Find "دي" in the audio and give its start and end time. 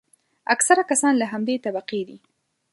2.07-2.17